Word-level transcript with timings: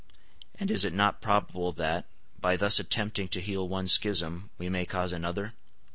And 0.59 0.71
is 0.71 0.83
it 0.83 0.93
not 0.93 1.21
probable 1.21 1.71
that, 1.73 2.07
by 2.39 2.57
thus 2.57 2.79
attempting 2.79 3.27
to 3.27 3.39
heal 3.39 3.67
one 3.69 3.87
schism, 3.87 4.49
we 4.57 4.67
may 4.67 4.83
cause 4.87 5.13
another? 5.13 5.53